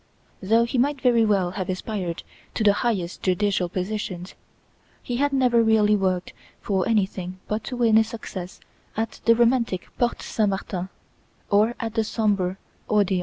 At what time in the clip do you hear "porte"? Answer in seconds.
9.99-10.23